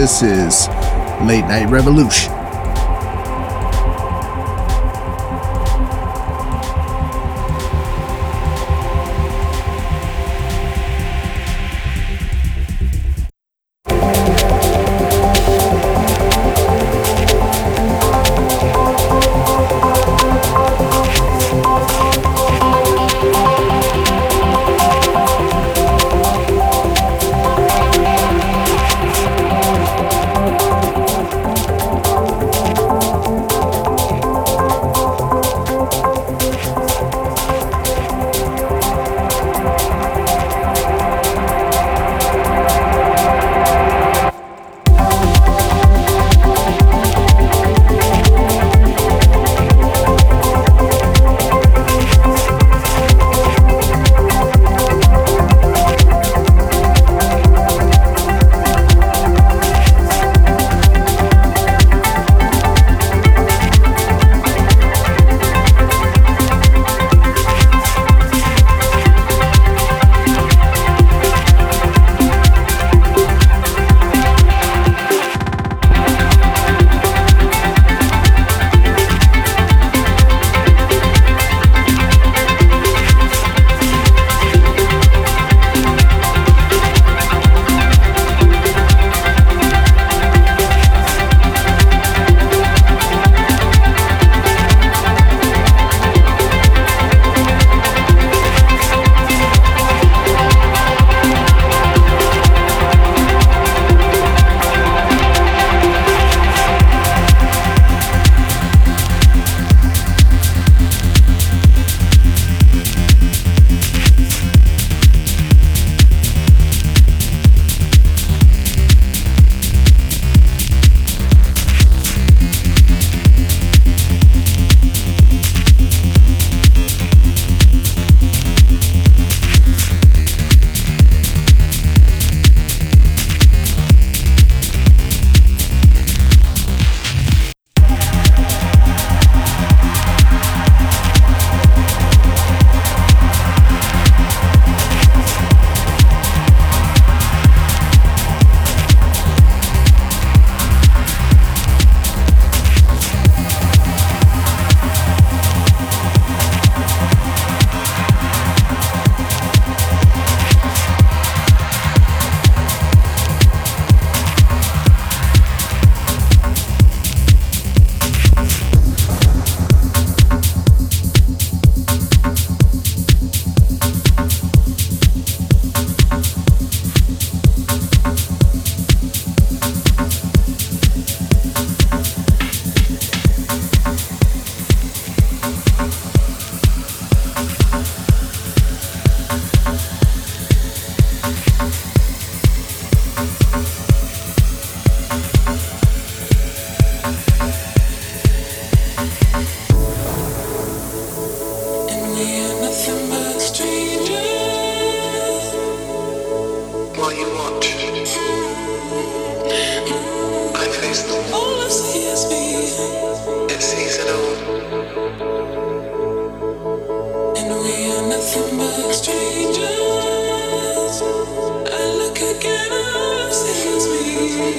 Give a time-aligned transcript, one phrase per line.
[0.00, 0.66] this is
[1.26, 2.39] Late Night Revolution.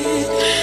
[0.04, 0.61] it.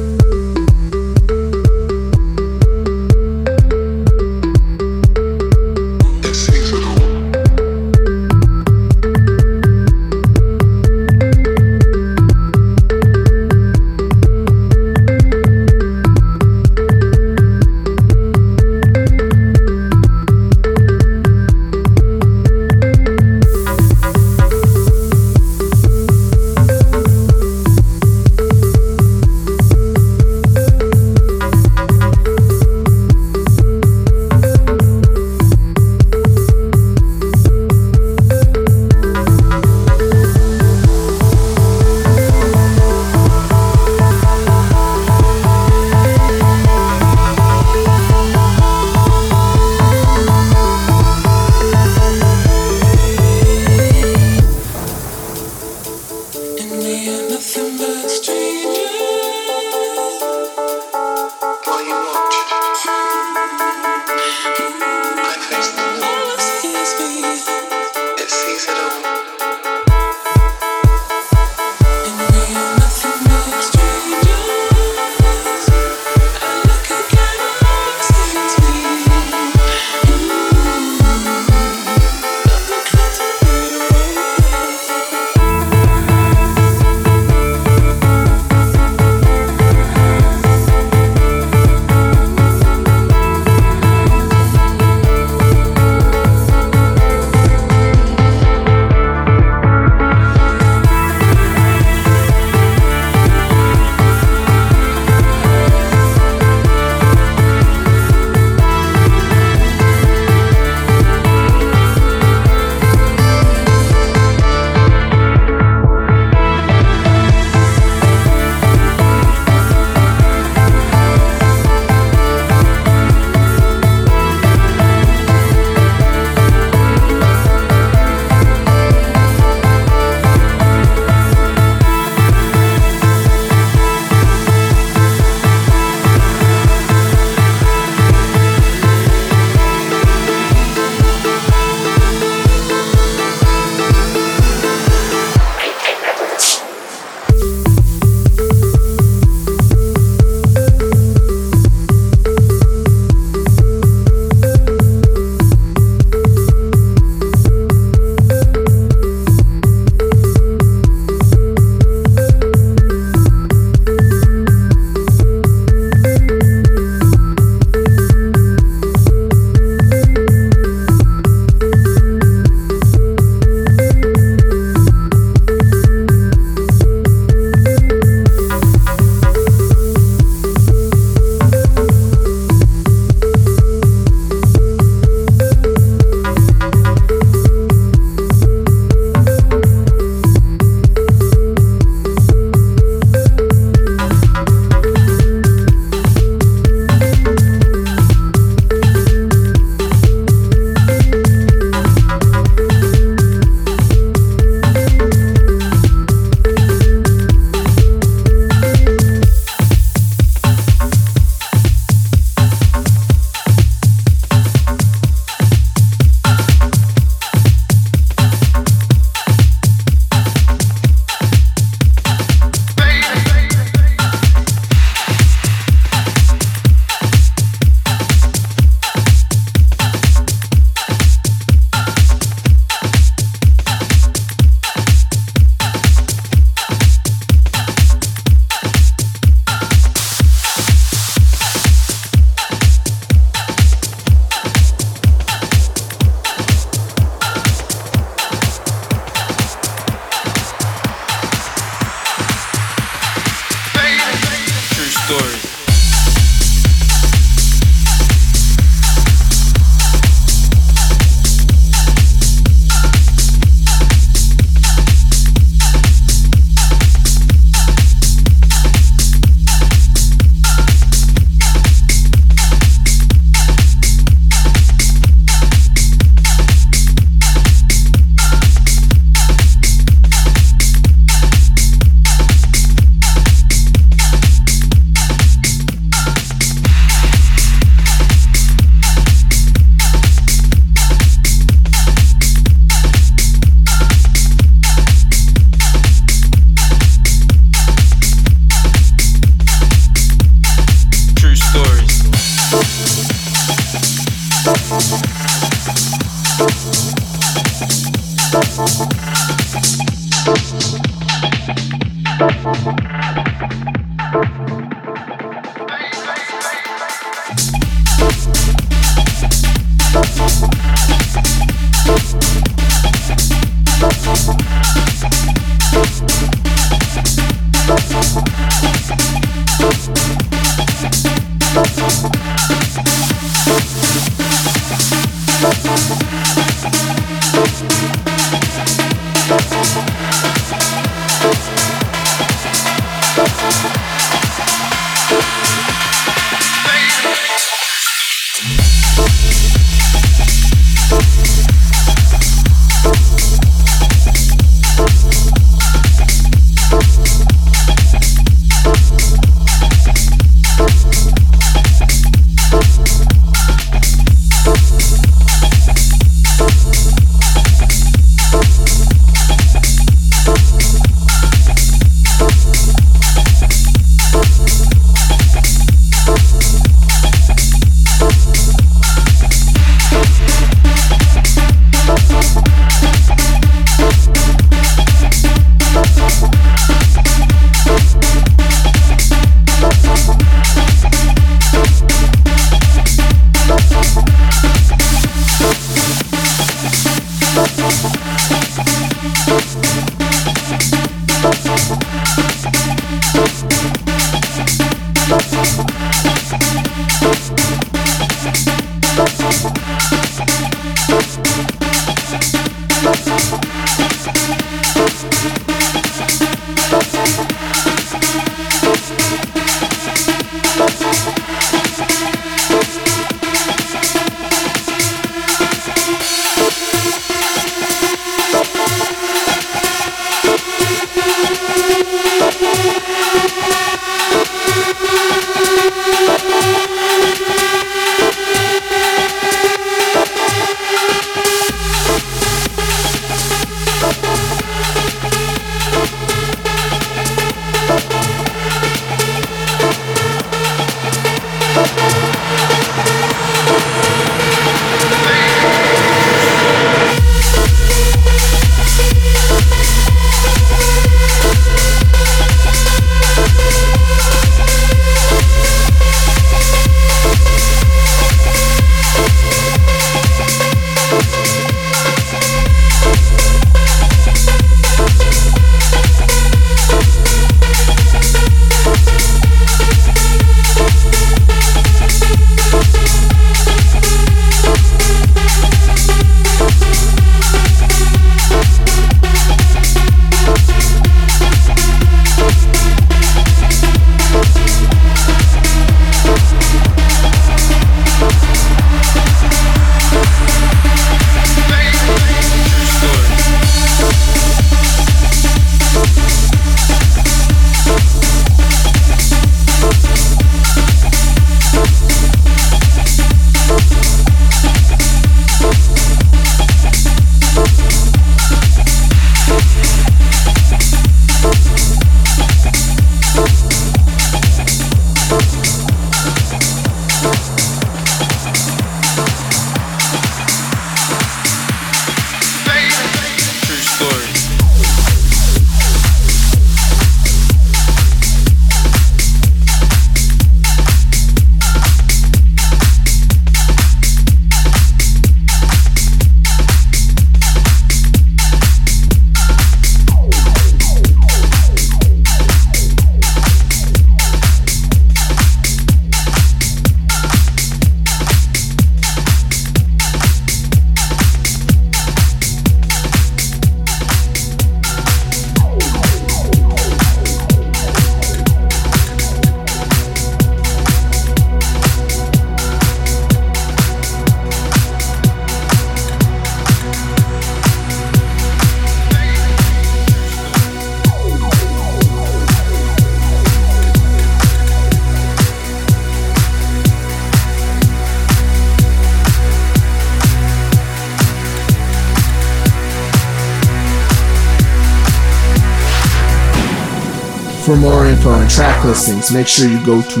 [598.34, 600.00] Track listings, make sure you go to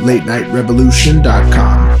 [0.00, 2.00] latenightrevolution.com.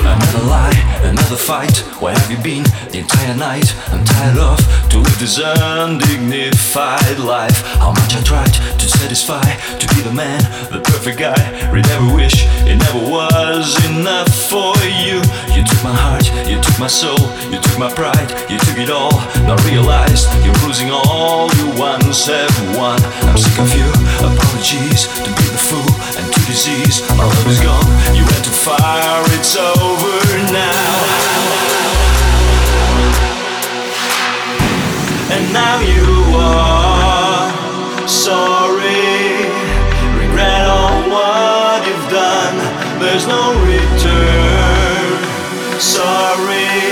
[0.00, 1.76] Another lie, another fight.
[2.00, 3.74] Where have you been the entire night?
[3.92, 4.58] I'm tired of
[4.90, 7.60] to live this undignified life.
[7.76, 9.42] How much I tried to satisfy,
[9.78, 10.40] to be the man,
[10.72, 11.72] the perfect guy.
[11.72, 15.16] Read every wish, it never was enough for you.
[15.56, 17.16] You took my heart, you took my soul,
[17.48, 19.16] you took my pride, you took it all.
[19.48, 23.00] Now realized you're losing all you once have won.
[23.24, 23.88] I'm sick of you,
[24.28, 25.88] apologies to be the fool
[26.20, 27.00] and to disease.
[27.16, 30.20] My love is gone, you went too far, it's over
[30.52, 31.00] now.
[35.32, 37.48] And now you are
[38.06, 38.99] sorry,
[43.00, 45.24] There's no return.
[45.80, 46.89] Sorry,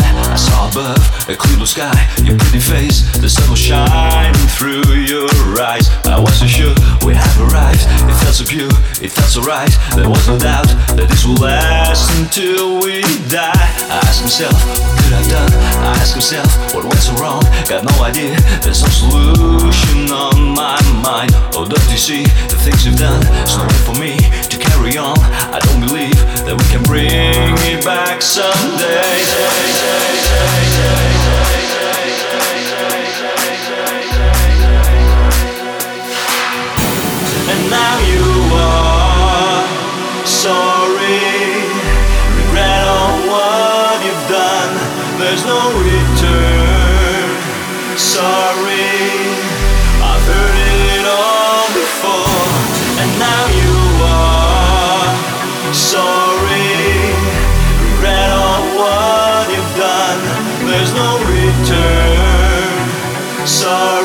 [0.00, 0.32] high.
[0.32, 1.96] I saw above a clear blue sky.
[2.22, 5.30] Your pretty face, the sun was shining through your
[5.60, 5.88] eyes.
[6.04, 7.82] I was so sure we had arrived.
[8.08, 9.72] It felt so pure, it felt so right.
[9.94, 13.66] There was no doubt that this will last until we die.
[13.90, 15.52] I asked myself, what could I've done?
[15.84, 17.42] I asked myself, what went so wrong?
[17.68, 21.32] Got no idea, there's no solution on my mind.
[21.56, 23.22] Oh, don't you see the things you've done?
[23.42, 24.12] It's no way for me
[24.86, 25.18] carry on.
[25.18, 29.18] I don't believe that we can bring it back someday.
[37.48, 39.64] And now you are
[40.26, 41.18] sorry,
[42.38, 44.72] regret all what you've done.
[45.18, 47.26] There's no return.
[47.96, 48.45] Sorry,
[63.46, 63.95] sorry.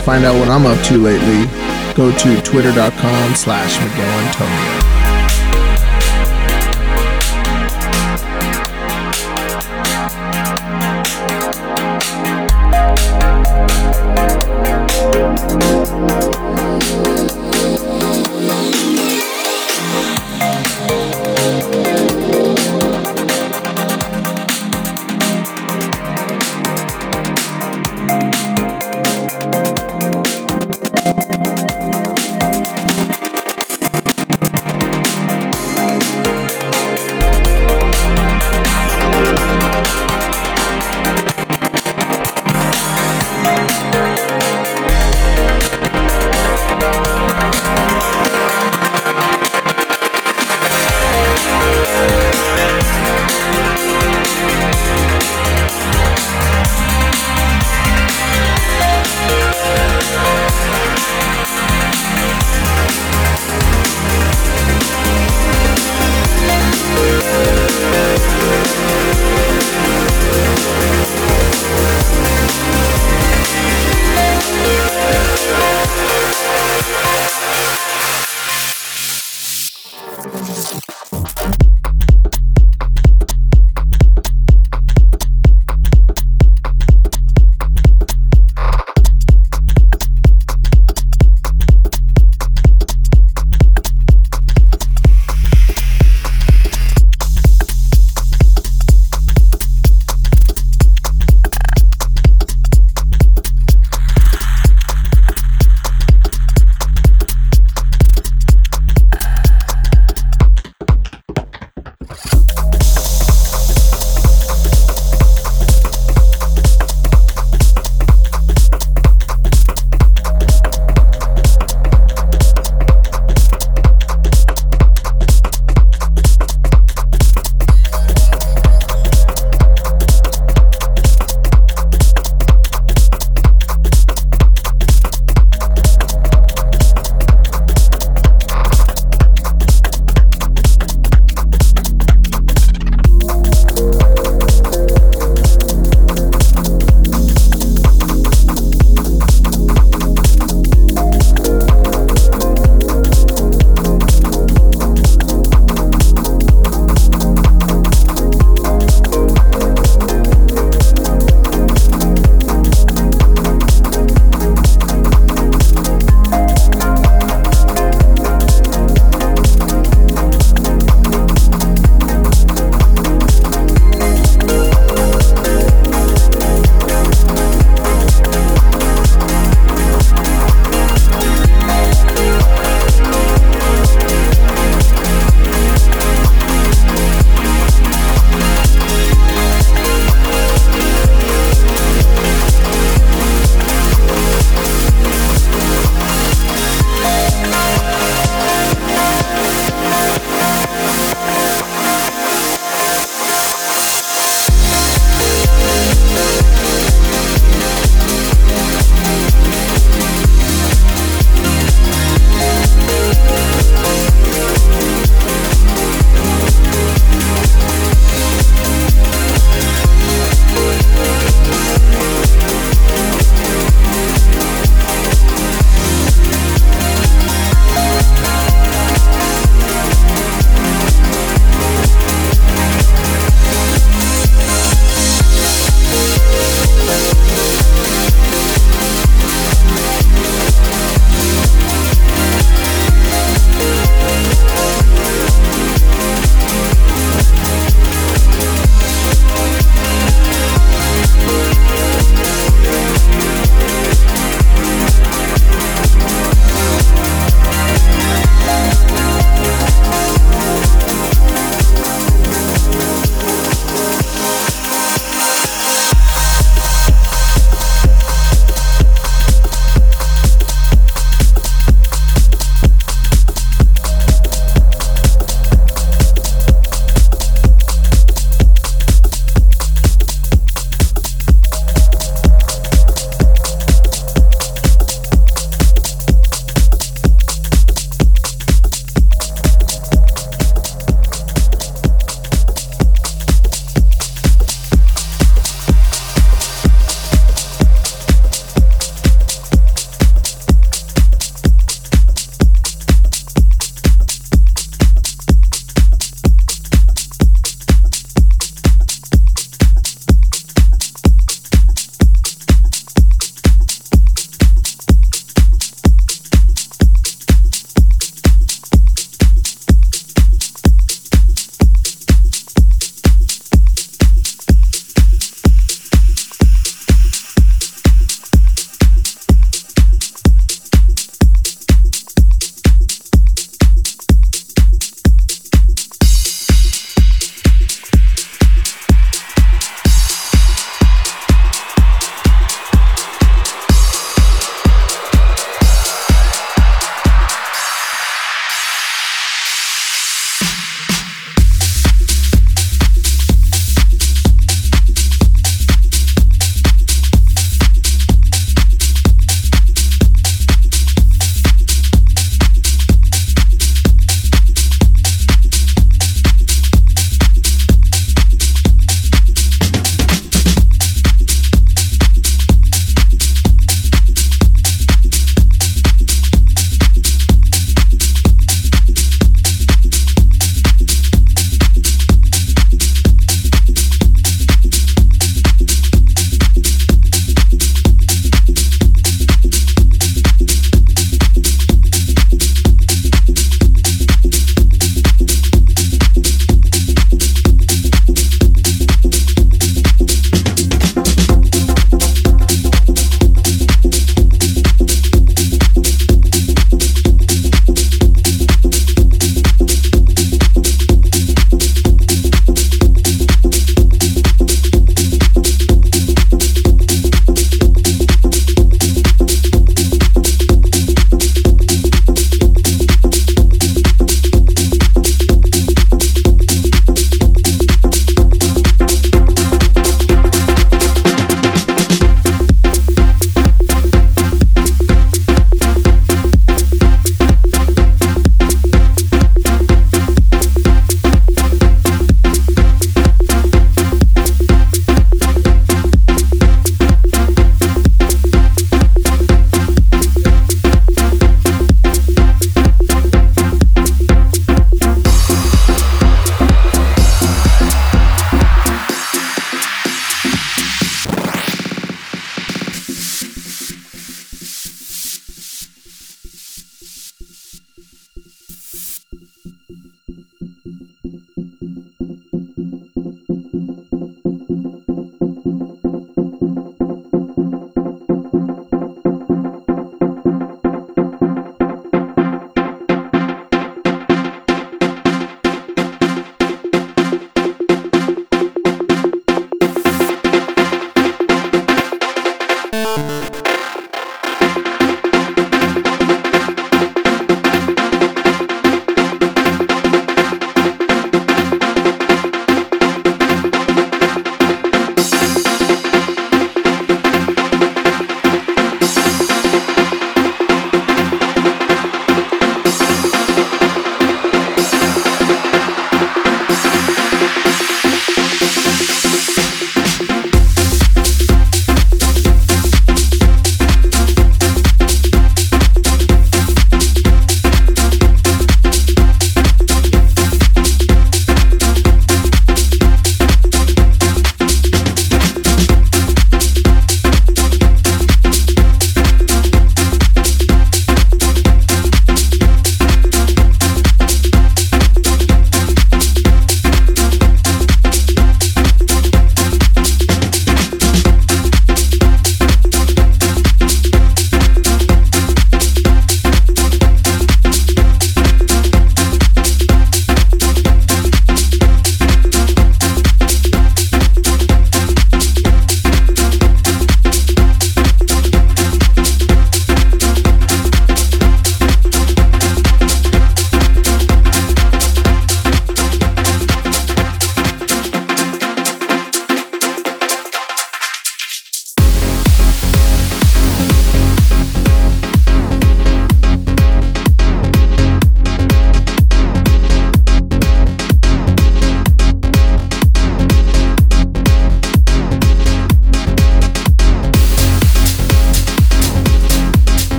[0.00, 1.46] Find out what I'm up to lately,
[1.94, 4.79] go to twitter.com slash Miguel Antonio.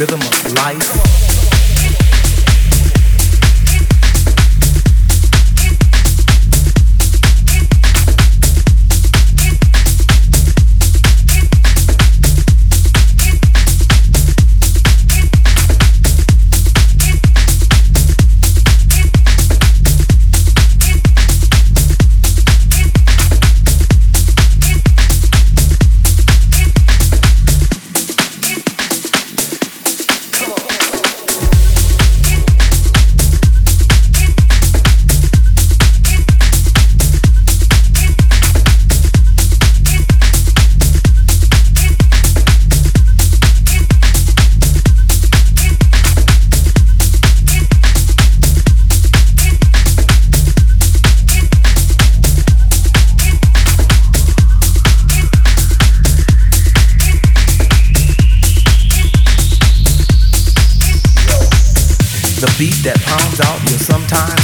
[0.00, 1.49] rhythm of life.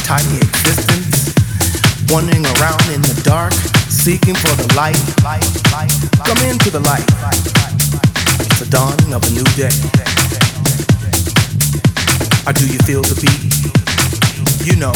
[0.06, 1.34] tiny existence,
[2.14, 3.52] wandering around in the dark,
[3.90, 4.94] seeking for the light.
[6.22, 7.02] Come into the light.
[8.46, 9.74] It's the dawning of a new day.
[12.46, 13.50] Or do you feel the beat?
[14.62, 14.94] You know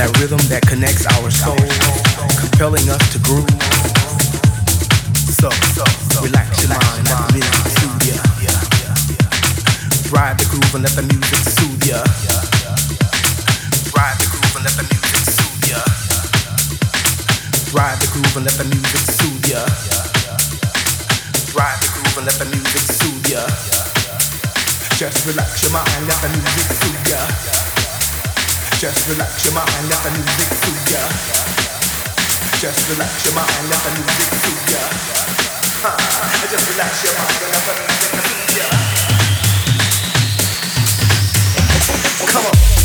[0.00, 1.60] that rhythm that connects our soul,
[2.40, 3.44] compelling us to groove.
[5.36, 5.52] So
[6.24, 8.56] relax your mind, let the music soothe ya.
[10.08, 12.27] Ride the groove and let the music soothe ya
[14.58, 15.78] and let the music soothe ya.
[17.70, 19.62] Ride the groove and let the music soothe ya.
[21.54, 23.46] Ride the groove and let the music soothe ya.
[24.98, 27.22] Just relax your mind, let the music soothe ya.
[28.82, 31.02] Just relax your mind, let the music soothe ya.
[32.58, 34.82] Just relax your mind, let the music soothe ya.
[36.50, 38.66] Just relax your mind let the music soothe ya.
[42.26, 42.77] Come on.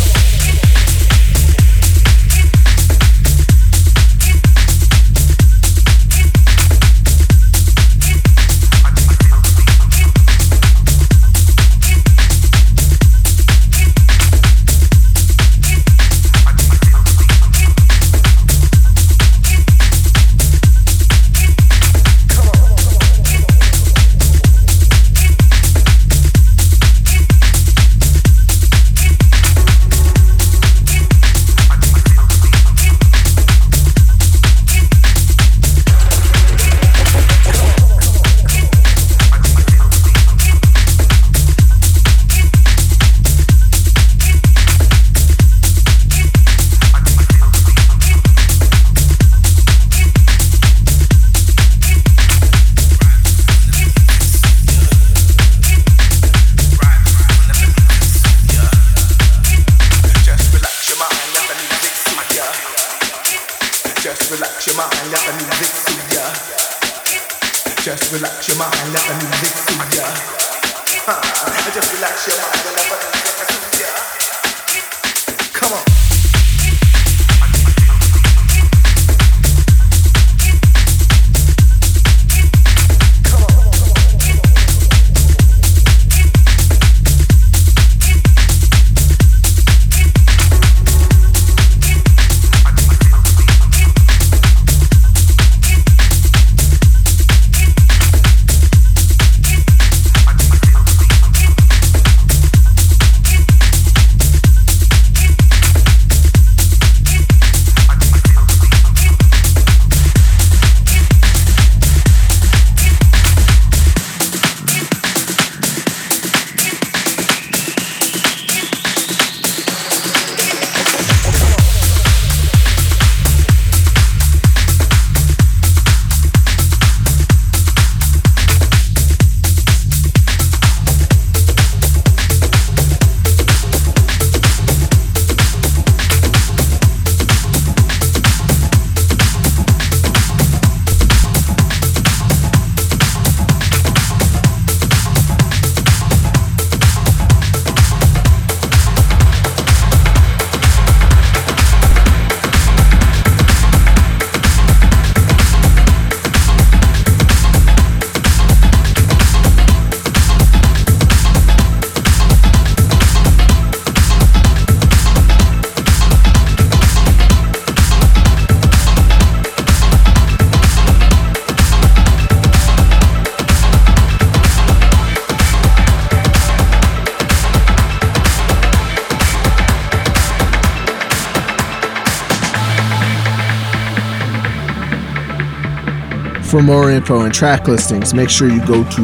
[186.53, 189.01] For more info and track listings, make sure you go to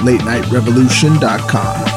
[0.00, 1.86] latenightrevolution.com.
[1.86, 1.89] You